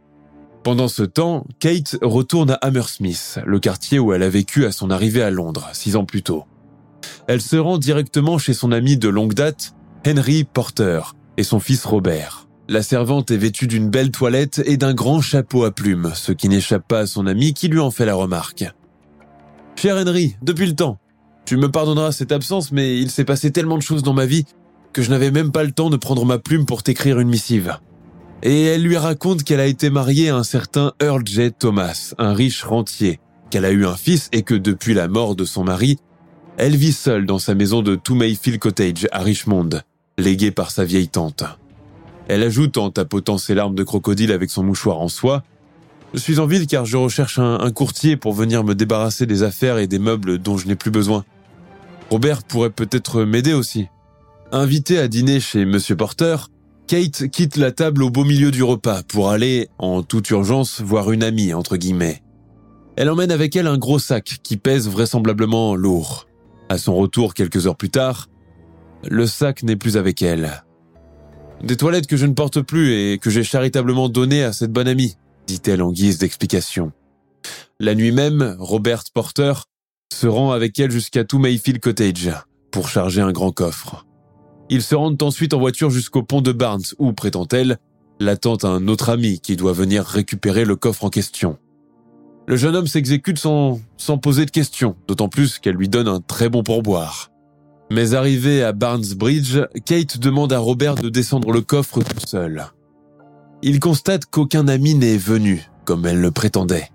[0.63, 4.91] Pendant ce temps, Kate retourne à Hammersmith, le quartier où elle a vécu à son
[4.91, 6.43] arrivée à Londres, six ans plus tôt.
[7.27, 9.73] Elle se rend directement chez son ami de longue date,
[10.05, 11.01] Henry Porter,
[11.37, 12.47] et son fils Robert.
[12.69, 16.49] La servante est vêtue d'une belle toilette et d'un grand chapeau à plumes, ce qui
[16.49, 18.65] n'échappe pas à son ami qui lui en fait la remarque.
[19.79, 20.97] Cher Henry, depuis le temps,
[21.45, 24.45] tu me pardonneras cette absence, mais il s'est passé tellement de choses dans ma vie
[24.91, 27.77] que je n'avais même pas le temps de prendre ma plume pour t'écrire une missive.
[28.41, 31.51] Et elle lui raconte qu'elle a été mariée à un certain Earl J.
[31.51, 33.19] Thomas, un riche rentier,
[33.51, 35.99] qu'elle a eu un fils et que depuis la mort de son mari,
[36.57, 39.69] elle vit seule dans sa maison de Two Mayfield Cottage à Richmond,
[40.17, 41.43] léguée par sa vieille tante.
[42.27, 45.43] Elle ajoute en tapotant ses larmes de crocodile avec son mouchoir en soie
[46.13, 49.77] Je suis en ville car je recherche un, courtier pour venir me débarrasser des affaires
[49.77, 51.25] et des meubles dont je n'ai plus besoin.
[52.09, 53.87] Robert pourrait peut-être m'aider aussi.
[54.51, 56.37] Invitée à dîner chez Monsieur Porter,
[56.87, 61.11] Kate quitte la table au beau milieu du repas pour aller, en toute urgence, voir
[61.11, 62.23] une amie, entre guillemets.
[62.95, 66.27] Elle emmène avec elle un gros sac qui pèse vraisemblablement lourd.
[66.69, 68.29] À son retour quelques heures plus tard,
[69.07, 70.63] le sac n'est plus avec elle.
[71.61, 74.87] Des toilettes que je ne porte plus et que j'ai charitablement données à cette bonne
[74.87, 75.17] amie,
[75.47, 76.91] dit-elle en guise d'explication.
[77.79, 79.53] La nuit même, Robert Porter
[80.13, 82.31] se rend avec elle jusqu'à Mayfield Cottage
[82.71, 84.05] pour charger un grand coffre.
[84.69, 87.77] Ils se rendent ensuite en voiture jusqu'au pont de Barnes où, prétend-elle,
[88.19, 91.57] l'attend un autre ami qui doit venir récupérer le coffre en question.
[92.47, 96.21] Le jeune homme s'exécute sans, sans poser de questions, d'autant plus qu'elle lui donne un
[96.21, 97.31] très bon pourboire.
[97.91, 102.65] Mais arrivé à Barnes Bridge, Kate demande à Robert de descendre le coffre tout seul.
[103.63, 106.89] Il constate qu'aucun ami n'est venu, comme elle le prétendait.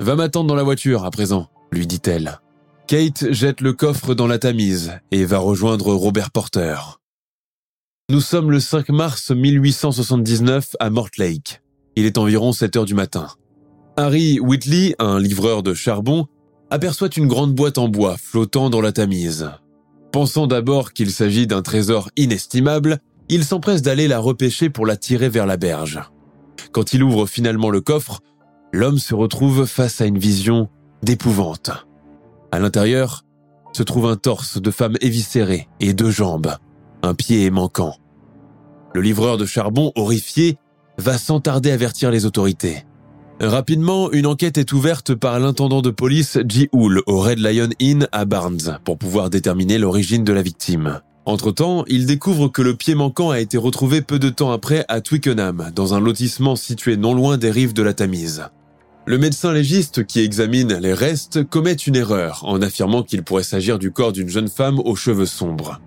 [0.00, 2.40] Va m'attendre dans la voiture à présent, lui dit-elle.
[2.86, 6.76] Kate jette le coffre dans la Tamise et va rejoindre Robert Porter.
[8.10, 11.62] Nous sommes le 5 mars 1879 à Mortlake.
[11.96, 13.28] Il est environ 7 heures du matin.
[13.96, 16.28] Harry Whitley, un livreur de charbon,
[16.70, 19.50] aperçoit une grande boîte en bois flottant dans la Tamise.
[20.12, 25.28] Pensant d'abord qu'il s'agit d'un trésor inestimable, il s'empresse d'aller la repêcher pour la tirer
[25.28, 26.00] vers la berge.
[26.72, 28.20] Quand il ouvre finalement le coffre,
[28.72, 30.68] l'homme se retrouve face à une vision
[31.02, 31.70] d'épouvante.
[32.52, 33.24] À l'intérieur
[33.72, 36.54] se trouve un torse de femme éviscérée et deux jambes,
[37.02, 37.94] un pied manquant.
[38.94, 40.56] Le livreur de charbon, horrifié,
[40.96, 42.84] va sans tarder avertir les autorités.
[43.40, 46.68] Rapidement, une enquête est ouverte par l'intendant de police G.
[46.72, 51.00] Hull au Red Lion Inn à Barnes pour pouvoir déterminer l'origine de la victime.
[51.28, 55.02] Entre-temps, il découvre que le pied manquant a été retrouvé peu de temps après à
[55.02, 58.46] Twickenham, dans un lotissement situé non loin des rives de la Tamise.
[59.04, 63.78] Le médecin légiste qui examine les restes commet une erreur en affirmant qu'il pourrait s'agir
[63.78, 65.82] du corps d'une jeune femme aux cheveux sombres.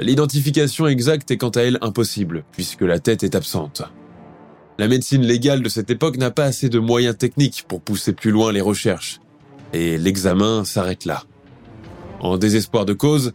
[0.00, 3.82] L'identification exacte est quant à elle impossible, puisque la tête est absente.
[4.78, 8.30] La médecine légale de cette époque n'a pas assez de moyens techniques pour pousser plus
[8.30, 9.18] loin les recherches,
[9.72, 11.24] et l'examen s'arrête là.
[12.20, 13.32] En désespoir de cause,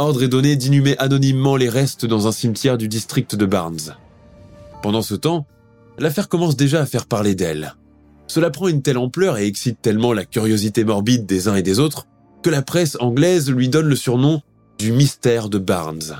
[0.00, 3.96] ordre est donné d'inhumer anonymement les restes dans un cimetière du district de Barnes.
[4.82, 5.46] Pendant ce temps,
[5.98, 7.74] l'affaire commence déjà à faire parler d'elle.
[8.26, 11.78] Cela prend une telle ampleur et excite tellement la curiosité morbide des uns et des
[11.80, 12.06] autres
[12.42, 14.40] que la presse anglaise lui donne le surnom
[14.78, 16.16] du mystère de Barnes.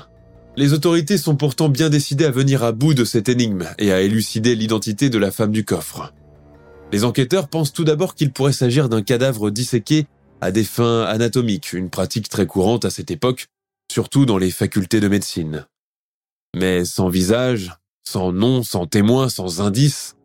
[0.57, 4.01] Les autorités sont pourtant bien décidées à venir à bout de cette énigme et à
[4.01, 6.13] élucider l'identité de la femme du coffre.
[6.91, 10.05] Les enquêteurs pensent tout d'abord qu'il pourrait s'agir d'un cadavre disséqué
[10.41, 13.47] à des fins anatomiques, une pratique très courante à cette époque,
[13.91, 15.65] surtout dans les facultés de médecine.
[16.55, 17.73] Mais sans visage,
[18.03, 20.15] sans nom, sans témoin, sans indice,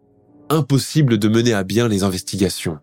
[0.48, 2.78] impossible de mener à bien les investigations.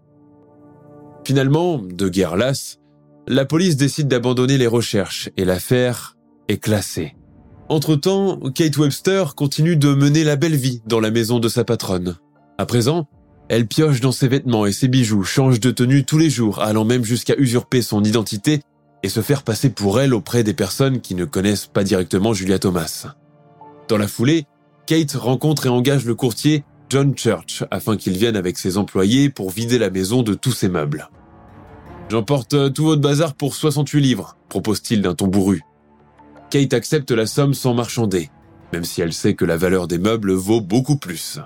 [1.25, 2.79] Finalement, de guerre lasse,
[3.27, 6.17] la police décide d'abandonner les recherches et l'affaire
[6.49, 7.15] est classée.
[7.69, 12.17] Entre-temps, Kate Webster continue de mener la belle vie dans la maison de sa patronne.
[12.57, 13.07] À présent,
[13.47, 16.83] elle pioche dans ses vêtements et ses bijoux, change de tenue tous les jours, allant
[16.83, 18.61] même jusqu'à usurper son identité
[19.03, 22.57] et se faire passer pour elle auprès des personnes qui ne connaissent pas directement Julia
[22.57, 23.07] Thomas.
[23.89, 24.45] Dans la foulée,
[24.87, 29.49] Kate rencontre et engage le courtier John Church afin qu'il vienne avec ses employés pour
[29.49, 31.09] vider la maison de tous ses meubles.
[32.09, 35.61] J'emporte tout votre bazar pour 68 livres, propose-t-il d'un ton bourru.
[36.49, 38.29] Kate accepte la somme sans marchander,
[38.71, 41.39] même si elle sait que la valeur des meubles vaut beaucoup plus.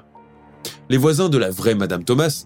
[0.89, 2.46] Les voisins de la vraie Madame Thomas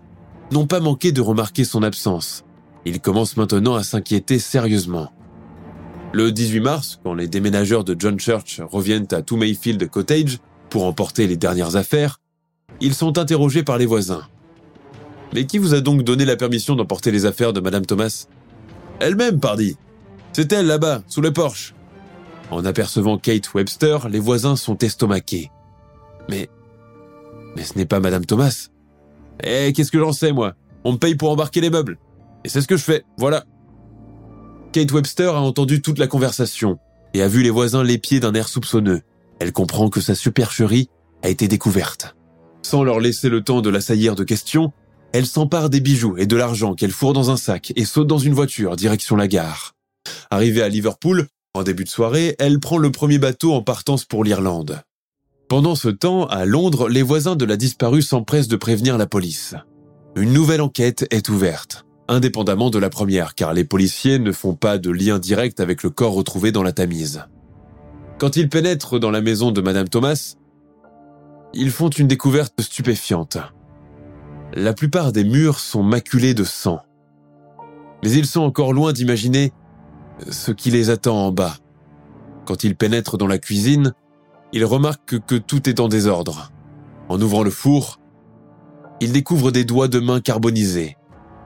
[0.52, 2.44] n'ont pas manqué de remarquer son absence.
[2.86, 5.12] Ils commencent maintenant à s'inquiéter sérieusement.
[6.14, 10.40] Le 18 mars, quand les déménageurs de John Church reviennent à Two Mayfield Cottage
[10.70, 12.20] pour emporter les dernières affaires,
[12.82, 14.24] ils sont interrogés par les voisins.
[15.34, 18.28] Mais qui vous a donc donné la permission d'emporter les affaires de Madame Thomas?
[19.00, 19.78] Elle-même, pardi.
[20.34, 21.74] C'est elle là-bas, sous le porche.
[22.50, 25.50] En apercevant Kate Webster, les voisins sont estomaqués.
[26.30, 26.50] Mais.
[27.56, 28.68] Mais ce n'est pas Madame Thomas.
[29.44, 30.54] Eh, qu'est-ce que j'en sais, moi?
[30.84, 31.98] On me paye pour embarquer les meubles.
[32.44, 33.46] Et c'est ce que je fais, voilà.
[34.72, 36.80] Kate Webster a entendu toute la conversation
[37.14, 39.02] et a vu les voisins l'épier d'un air soupçonneux.
[39.40, 40.90] Elle comprend que sa supercherie
[41.24, 42.16] a été découverte.
[42.62, 44.72] Sans leur laisser le temps de l'assaillir de questions,
[45.14, 48.18] elle s'empare des bijoux et de l'argent qu'elle fourre dans un sac et saute dans
[48.18, 49.74] une voiture direction la gare.
[50.30, 54.24] Arrivée à Liverpool, en début de soirée, elle prend le premier bateau en partance pour
[54.24, 54.82] l'Irlande.
[55.50, 59.56] Pendant ce temps, à Londres, les voisins de la disparue s'empressent de prévenir la police.
[60.16, 64.78] Une nouvelle enquête est ouverte, indépendamment de la première, car les policiers ne font pas
[64.78, 67.24] de lien direct avec le corps retrouvé dans la Tamise.
[68.20, 70.36] Quand ils pénètrent dans la maison de Madame Thomas,
[71.54, 73.38] ils font une découverte stupéfiante.
[74.54, 76.82] La plupart des murs sont maculés de sang.
[78.04, 79.54] Mais ils sont encore loin d'imaginer
[80.30, 81.56] ce qui les attend en bas.
[82.46, 83.94] Quand ils pénètrent dans la cuisine,
[84.52, 86.52] ils remarquent que tout est en désordre.
[87.08, 88.00] En ouvrant le four,
[89.00, 90.98] ils découvrent des doigts de main carbonisés.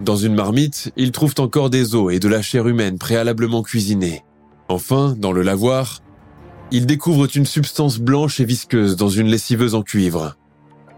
[0.01, 4.23] Dans une marmite, ils trouvent encore des os et de la chair humaine préalablement cuisinée.
[4.67, 6.01] Enfin, dans le lavoir,
[6.71, 10.35] ils découvrent une substance blanche et visqueuse dans une lessiveuse en cuivre.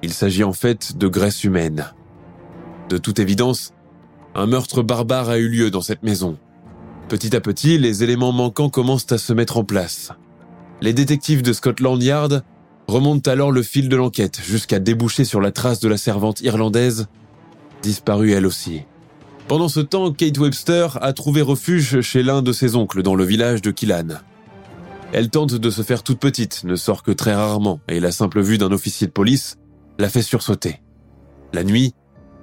[0.02, 1.94] Il s'agit en fait de graisse humaine.
[2.90, 3.74] De toute évidence,
[4.34, 6.38] un meurtre barbare a eu lieu dans cette maison.
[7.10, 10.12] Petit à petit, les éléments manquants commencent à se mettre en place.
[10.82, 12.44] Les détectives de Scotland Yard
[12.88, 17.08] remontent alors le fil de l'enquête jusqu'à déboucher sur la trace de la servante irlandaise
[17.82, 18.84] disparue elle aussi.
[19.48, 23.24] Pendant ce temps, Kate Webster a trouvé refuge chez l'un de ses oncles dans le
[23.24, 24.20] village de Killan.
[25.14, 28.42] Elle tente de se faire toute petite, ne sort que très rarement, et la simple
[28.42, 29.56] vue d'un officier de police
[30.00, 30.82] la fait sursauter.
[31.54, 31.94] La nuit,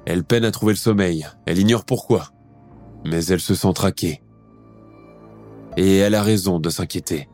[0.07, 2.31] elle peine à trouver le sommeil, elle ignore pourquoi,
[3.05, 4.23] mais elle se sent traquée.
[5.77, 7.29] Et elle a raison de s'inquiéter.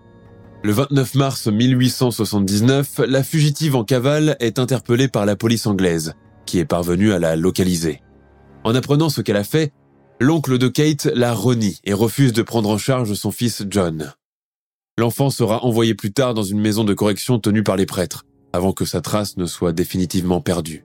[0.62, 6.14] Le 29 mars 1879, la fugitive en cavale est interpellée par la police anglaise,
[6.50, 8.02] qui est parvenue à la localiser.
[8.64, 9.72] En apprenant ce qu'elle a fait,
[10.18, 14.12] l'oncle de Kate la renie et refuse de prendre en charge son fils John.
[14.98, 18.72] L'enfant sera envoyé plus tard dans une maison de correction tenue par les prêtres, avant
[18.72, 20.84] que sa trace ne soit définitivement perdue.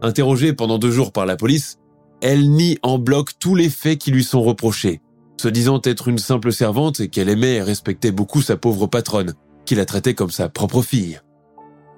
[0.00, 1.76] Interrogée pendant deux jours par la police,
[2.22, 5.02] elle nie en bloc tous les faits qui lui sont reprochés,
[5.38, 9.34] se disant être une simple servante et qu'elle aimait et respectait beaucoup sa pauvre patronne,
[9.66, 11.20] qui la traitait comme sa propre fille.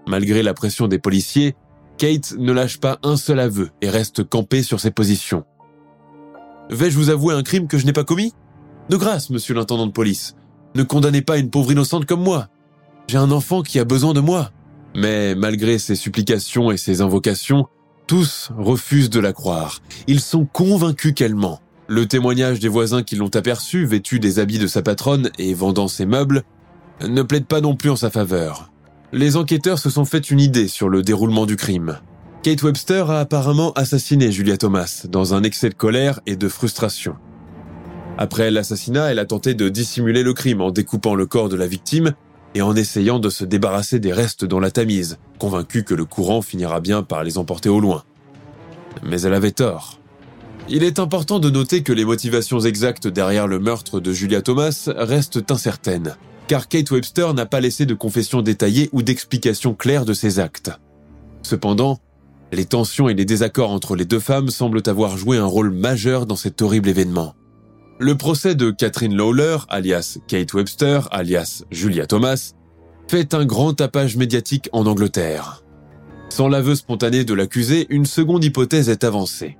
[0.08, 1.54] Malgré la pression des policiers,
[1.98, 5.44] Kate ne lâche pas un seul aveu et reste campée sur ses positions.
[6.70, 8.32] Vais-je vous avouer un crime que je n'ai pas commis?
[8.88, 10.34] De grâce, monsieur l'intendant de police.
[10.74, 12.48] Ne condamnez pas une pauvre innocente comme moi.
[13.08, 14.50] J'ai un enfant qui a besoin de moi.
[14.96, 17.66] Mais malgré ses supplications et ses invocations,
[18.06, 19.80] tous refusent de la croire.
[20.06, 21.60] Ils sont convaincus qu'elle ment.
[21.88, 25.88] Le témoignage des voisins qui l'ont aperçue, vêtue des habits de sa patronne et vendant
[25.88, 26.42] ses meubles,
[27.06, 28.71] ne plaide pas non plus en sa faveur.
[29.14, 31.98] Les enquêteurs se sont fait une idée sur le déroulement du crime.
[32.42, 37.16] Kate Webster a apparemment assassiné Julia Thomas dans un excès de colère et de frustration.
[38.16, 41.66] Après l'assassinat, elle a tenté de dissimuler le crime en découpant le corps de la
[41.66, 42.14] victime
[42.54, 46.40] et en essayant de se débarrasser des restes dans la Tamise, convaincue que le courant
[46.40, 48.04] finira bien par les emporter au loin.
[49.02, 50.00] Mais elle avait tort.
[50.70, 54.88] Il est important de noter que les motivations exactes derrière le meurtre de Julia Thomas
[54.96, 56.16] restent incertaines,
[56.48, 60.70] car Kate Webster n'a pas laissé de confession détaillée ou d'explication claire de ses actes.
[61.42, 61.98] Cependant,
[62.52, 66.26] les tensions et les désaccords entre les deux femmes semblent avoir joué un rôle majeur
[66.26, 67.34] dans cet horrible événement.
[67.98, 72.52] Le procès de Catherine Lawler, alias Kate Webster, alias Julia Thomas,
[73.08, 75.62] fait un grand tapage médiatique en Angleterre.
[76.28, 79.58] Sans l'aveu spontané de l'accusé, une seconde hypothèse est avancée.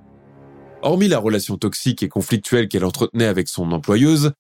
[0.83, 4.33] Hormis la relation toxique et conflictuelle qu'elle entretenait avec son employeuse,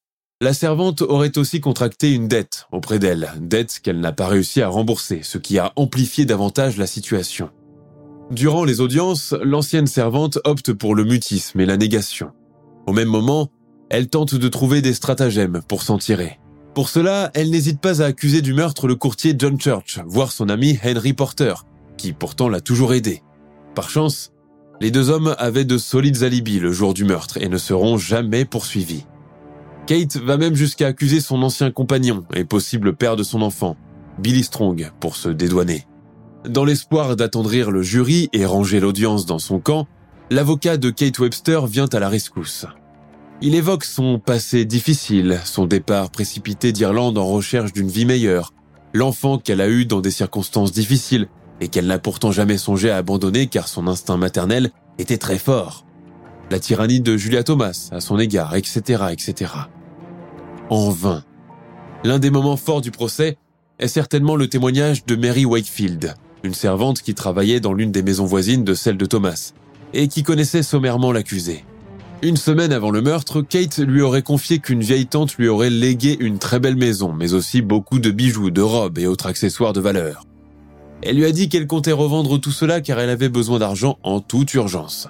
[0.42, 4.66] la servante aurait aussi contracté une dette auprès d'elle, dette qu'elle n'a pas réussi à
[4.68, 7.50] rembourser, ce qui a amplifié davantage la situation.
[8.32, 12.32] Durant les audiences, l'ancienne servante opte pour le mutisme et la négation.
[12.88, 13.50] Au même moment,
[13.88, 16.40] elle tente de trouver des stratagèmes pour s'en tirer.
[16.74, 20.48] Pour cela, elle n'hésite pas à accuser du meurtre le courtier John Church, voire son
[20.48, 21.54] ami Henry Porter,
[21.96, 23.22] qui pourtant l'a toujours aidé.
[23.76, 24.32] Par chance,
[24.80, 28.44] les deux hommes avaient de solides alibis le jour du meurtre et ne seront jamais
[28.44, 29.04] poursuivis.
[29.86, 33.76] Kate va même jusqu'à accuser son ancien compagnon et possible père de son enfant,
[34.18, 35.86] Billy Strong, pour se dédouaner.
[36.48, 39.86] Dans l'espoir d'attendrir le jury et ranger l'audience dans son camp,
[40.30, 42.66] l'avocat de Kate Webster vient à la rescousse.
[43.40, 48.52] Il évoque son passé difficile, son départ précipité d'Irlande en recherche d'une vie meilleure,
[48.92, 51.26] l'enfant qu'elle a eu dans des circonstances difficiles
[51.60, 55.84] et qu'elle n'a pourtant jamais songé à abandonner car son instinct maternel était très fort.
[56.52, 59.52] La tyrannie de Julia Thomas à son égard, etc., etc.
[60.68, 61.24] En vain.
[62.04, 63.38] L'un des moments forts du procès
[63.78, 68.26] est certainement le témoignage de Mary Wakefield, une servante qui travaillait dans l'une des maisons
[68.26, 69.54] voisines de celle de Thomas,
[69.94, 71.64] et qui connaissait sommairement l'accusé.
[72.20, 76.18] Une semaine avant le meurtre, Kate lui aurait confié qu'une vieille tante lui aurait légué
[76.20, 79.80] une très belle maison, mais aussi beaucoup de bijoux, de robes et autres accessoires de
[79.80, 80.26] valeur.
[81.00, 84.20] Elle lui a dit qu'elle comptait revendre tout cela car elle avait besoin d'argent en
[84.20, 85.08] toute urgence.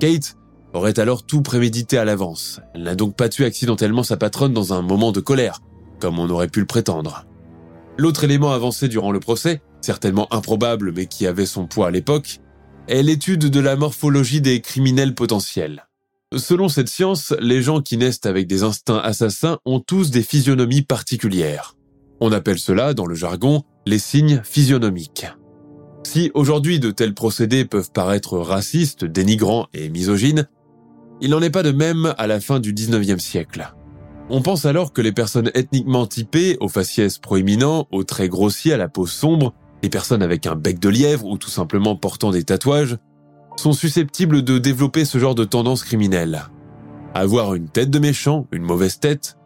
[0.00, 0.36] Kate
[0.74, 2.60] aurait alors tout prémédité à l'avance.
[2.74, 5.60] Elle n'a donc pas tué accidentellement sa patronne dans un moment de colère,
[6.00, 7.24] comme on aurait pu le prétendre.
[7.96, 12.40] L'autre élément avancé durant le procès, certainement improbable mais qui avait son poids à l'époque,
[12.88, 15.86] est l'étude de la morphologie des criminels potentiels.
[16.36, 20.82] Selon cette science, les gens qui naissent avec des instincts assassins ont tous des physionomies
[20.82, 21.76] particulières.
[22.20, 25.26] On appelle cela, dans le jargon, les signes physionomiques.
[26.04, 30.48] Si aujourd'hui de tels procédés peuvent paraître racistes, dénigrants et misogynes,
[31.20, 33.74] il n'en est pas de même à la fin du 19e siècle.
[34.30, 38.78] On pense alors que les personnes ethniquement typées, aux faciès proéminents, aux traits grossiers, à
[38.78, 39.52] la peau sombre,
[39.82, 42.96] les personnes avec un bec de lièvre ou tout simplement portant des tatouages,
[43.56, 46.44] sont susceptibles de développer ce genre de tendance criminelle.
[47.14, 49.36] Avoir une tête de méchant, une mauvaise tête,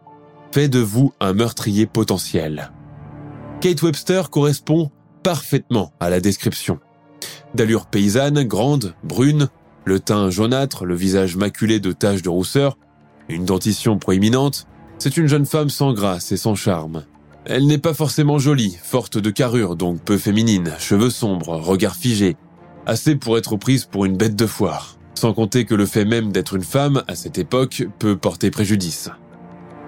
[0.51, 2.71] fait de vous un meurtrier potentiel.
[3.61, 4.89] Kate Webster correspond
[5.23, 6.79] parfaitement à la description.
[7.53, 9.49] D'allure paysanne, grande, brune,
[9.85, 12.77] le teint jaunâtre, le visage maculé de taches de rousseur,
[13.27, 14.67] une dentition proéminente,
[14.97, 17.03] c'est une jeune femme sans grâce et sans charme.
[17.45, 22.35] Elle n'est pas forcément jolie, forte de carrure, donc peu féminine, cheveux sombres, regard figé,
[22.89, 26.31] Assez pour être prise pour une bête de foire, sans compter que le fait même
[26.31, 29.09] d'être une femme, à cette époque, peut porter préjudice.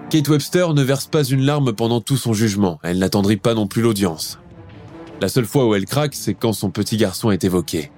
[0.08, 3.66] Kate Webster ne verse pas une larme pendant tout son jugement, elle n'attendrit pas non
[3.66, 4.38] plus l'audience.
[5.20, 7.90] La seule fois où elle craque, c'est quand son petit garçon est évoqué.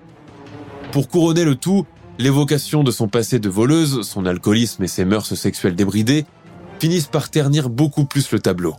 [0.95, 1.87] Pour couronner le tout,
[2.21, 6.25] l'évocation de son passé de voleuse, son alcoolisme et ses mœurs sexuelles débridées
[6.79, 8.77] finissent par ternir beaucoup plus le tableau.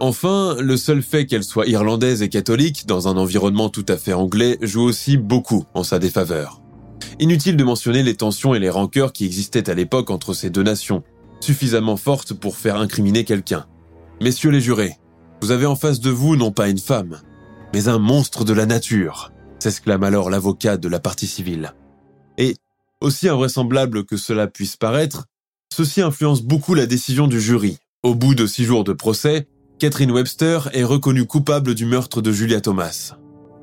[0.00, 4.12] Enfin, le seul fait qu'elle soit irlandaise et catholique dans un environnement tout à fait
[4.12, 6.62] anglais joue aussi beaucoup en sa défaveur.
[7.20, 10.64] Inutile de mentionner les tensions et les rancœurs qui existaient à l'époque entre ces deux
[10.64, 11.04] nations,
[11.38, 13.66] suffisamment fortes pour faire incriminer quelqu'un.
[14.20, 14.96] Messieurs les jurés,
[15.42, 17.20] vous avez en face de vous non pas une femme,
[17.72, 21.74] mais un monstre de la nature, s'exclame alors l'avocat de la partie civile.
[22.38, 22.56] Et,
[23.00, 25.26] aussi invraisemblable que cela puisse paraître,
[25.72, 27.78] ceci influence beaucoup la décision du jury.
[28.02, 29.48] Au bout de six jours de procès,
[29.78, 33.14] Catherine Webster est reconnue coupable du meurtre de Julia Thomas.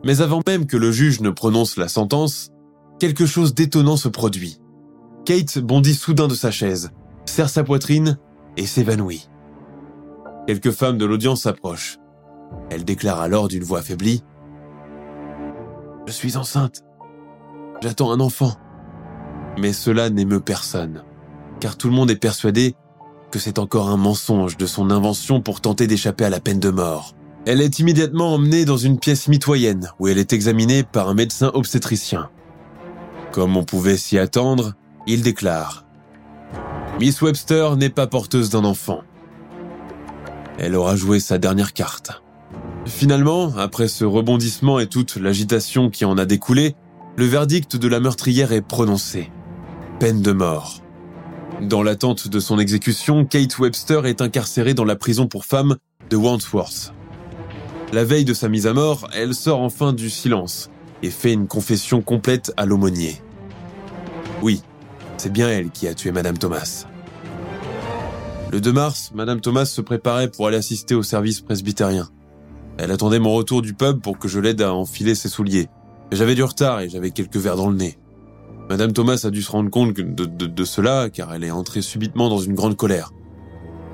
[0.04, 2.50] Mais avant même que le juge ne prononce la sentence,
[3.00, 4.60] quelque chose d'étonnant se produit.
[5.26, 6.92] Kate bondit soudain de sa chaise,
[7.26, 8.18] serre sa poitrine
[8.58, 9.30] et s'évanouit.
[10.46, 11.98] Quelques femmes de l'audience s'approchent.
[12.70, 14.18] Elle déclare alors d'une voix affaiblie⁇
[16.06, 16.84] Je suis enceinte.
[17.82, 18.54] J'attends un enfant.
[19.58, 21.04] Mais cela n'émeut personne,
[21.60, 22.76] car tout le monde est persuadé
[23.32, 26.70] que c'est encore un mensonge de son invention pour tenter d'échapper à la peine de
[26.70, 27.14] mort.
[27.46, 31.52] Elle est immédiatement emmenée dans une pièce mitoyenne où elle est examinée par un médecin
[31.54, 32.30] obstétricien.
[33.32, 34.74] Comme on pouvait s'y attendre,
[35.08, 35.86] il déclare
[37.00, 39.02] Miss Webster n'est pas porteuse d'un enfant.
[40.60, 42.22] Elle aura joué sa dernière carte.
[42.86, 46.76] Finalement, après ce rebondissement et toute l'agitation qui en a découlé,
[47.16, 49.32] le verdict de la meurtrière est prononcé.
[50.00, 50.82] Peine de mort.
[51.62, 55.78] Dans l'attente de son exécution, Kate Webster est incarcérée dans la prison pour femmes
[56.10, 56.94] de Wandsworth.
[57.94, 60.70] La veille de sa mise à mort, elle sort enfin du silence
[61.04, 63.22] et fait une confession complète à l'aumônier.
[64.42, 64.62] Oui,
[65.18, 66.86] c'est bien elle qui a tué Madame Thomas.
[68.52, 72.10] Le 2 mars, Madame Thomas se préparait pour aller assister au service presbytérien.
[72.78, 75.68] Elle attendait mon retour du pub pour que je l'aide à enfiler ses souliers.
[76.12, 77.98] J'avais du retard et j'avais quelques verres dans le nez.
[78.70, 82.30] Madame Thomas a dû se rendre compte de, de, cela car elle est entrée subitement
[82.30, 83.12] dans une grande colère.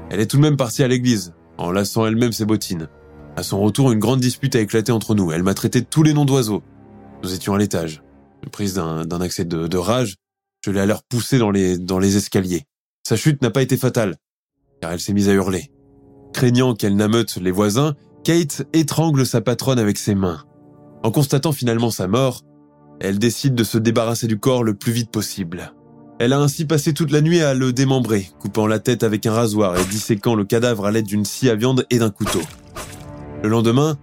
[0.09, 2.88] Elle est tout de même partie à l'église, en lassant elle-même ses bottines.
[3.36, 5.32] À son retour, une grande dispute a éclaté entre nous.
[5.32, 6.63] Elle m'a traité tous les noms d'oiseaux.
[7.23, 8.03] Nous étions à l'étage.
[8.51, 10.15] Prise d'un accès de, rage,
[10.63, 12.63] je l'ai alors poussée dans les, dans les escaliers.
[13.07, 14.15] Sa chute n'a pas été fatale,
[14.82, 15.71] car elle s'est mise à hurler.
[16.34, 17.95] Craignant qu'elle n'ameute les voisins,
[18.30, 20.43] Kate étrangle sa patronne avec ses mains.
[21.01, 22.43] En constatant finalement sa mort,
[22.99, 25.73] elle décide de se débarrasser du corps le plus vite possible.
[26.19, 29.34] Elle a ainsi passé toute la nuit à le démembrer, coupant la tête avec un
[29.34, 32.41] rasoir et disséquant le cadavre à l'aide d'une scie à viande et d'un couteau.
[33.41, 33.97] Le lendemain,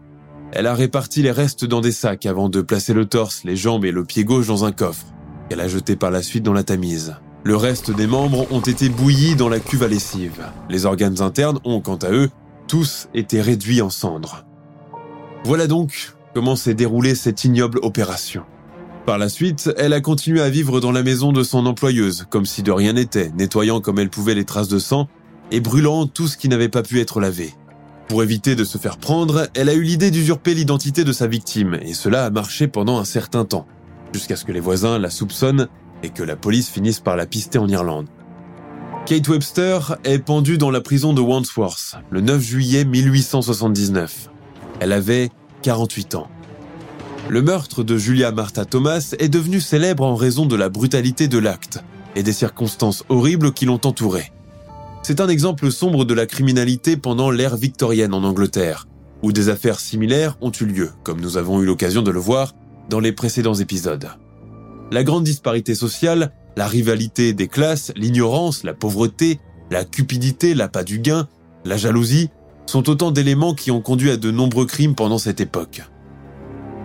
[0.50, 3.84] elle a réparti les restes dans des sacs avant de placer le torse, les jambes
[3.84, 5.06] et le pied gauche dans un coffre,
[5.48, 7.14] qu'elle a jeté par la suite dans la Tamise.
[7.44, 10.48] Le reste des membres ont été bouillis dans la cuve à lessive.
[10.68, 12.28] Les organes internes ont, quant à eux,
[12.66, 14.44] tous été réduits en cendres.
[15.44, 18.44] Voilà donc comment s'est déroulée cette ignoble opération.
[19.06, 22.44] Par la suite, elle a continué à vivre dans la maison de son employeuse, comme
[22.44, 25.08] si de rien n'était, nettoyant comme elle pouvait les traces de sang
[25.52, 27.54] et brûlant tout ce qui n'avait pas pu être lavé.
[28.08, 31.78] Pour éviter de se faire prendre, elle a eu l'idée d'usurper l'identité de sa victime,
[31.82, 33.66] et cela a marché pendant un certain temps,
[34.12, 35.68] jusqu'à ce que les voisins la soupçonnent
[36.02, 38.08] et que la police finisse par la pister en Irlande.
[39.06, 44.30] Kate Webster est pendue dans la prison de Wandsworth le 9 juillet 1879.
[44.80, 45.30] Elle avait
[45.62, 46.26] 48 ans.
[47.28, 51.38] Le meurtre de Julia Martha Thomas est devenu célèbre en raison de la brutalité de
[51.38, 51.84] l'acte
[52.16, 54.32] et des circonstances horribles qui l'ont entouré.
[55.04, 58.88] C'est un exemple sombre de la criminalité pendant l'ère victorienne en Angleterre,
[59.22, 62.54] où des affaires similaires ont eu lieu, comme nous avons eu l'occasion de le voir
[62.90, 64.08] dans les précédents épisodes.
[64.90, 69.40] La grande disparité sociale, la rivalité des classes, l'ignorance, la pauvreté,
[69.70, 71.28] la cupidité, l'appât du gain,
[71.64, 72.30] la jalousie,
[72.66, 75.82] sont autant d'éléments qui ont conduit à de nombreux crimes pendant cette époque.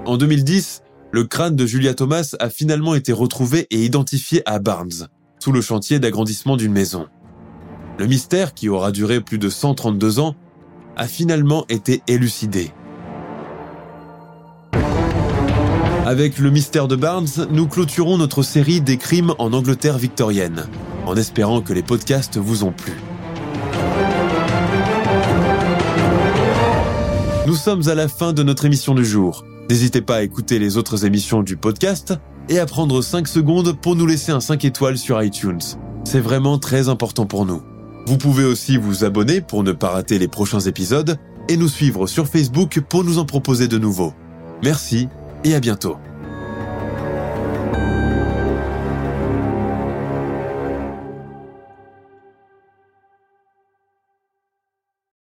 [0.06, 5.08] En 2010, le crâne de Julia Thomas a finalement été retrouvé et identifié à Barnes,
[5.40, 7.08] sous le chantier d'agrandissement d'une maison.
[7.98, 10.36] Le mystère, qui aura duré plus de 132 ans,
[10.96, 12.72] a finalement été élucidé.
[16.12, 20.66] Avec le mystère de Barnes, nous clôturons notre série des crimes en Angleterre victorienne,
[21.06, 22.92] en espérant que les podcasts vous ont plu.
[27.48, 29.46] Nous sommes à la fin de notre émission du jour.
[29.70, 32.14] N'hésitez pas à écouter les autres émissions du podcast
[32.50, 35.62] et à prendre 5 secondes pour nous laisser un 5 étoiles sur iTunes.
[36.04, 37.62] C'est vraiment très important pour nous.
[38.06, 42.06] Vous pouvez aussi vous abonner pour ne pas rater les prochains épisodes et nous suivre
[42.06, 44.14] sur Facebook pour nous en proposer de nouveaux.
[44.62, 45.08] Merci
[45.44, 45.98] et à bientôt.